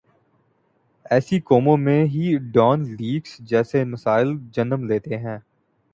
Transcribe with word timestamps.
ایسی 1.05 1.39
قوموں 1.39 1.75
میں 1.77 2.03
ہی 2.05 2.37
ڈان 2.51 2.83
لیکس 2.91 3.37
جیسے 3.39 3.83
مسائل 3.83 4.37
جنم 4.51 4.83
لیتے 4.83 5.17
ہیں۔ 5.17 5.37